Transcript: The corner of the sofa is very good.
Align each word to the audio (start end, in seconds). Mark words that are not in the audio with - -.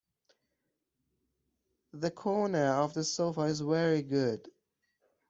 The 1.93 2.09
corner 2.09 2.65
of 2.73 2.95
the 2.95 3.03
sofa 3.03 3.41
is 3.41 3.61
very 3.61 4.01
good. 4.01 4.49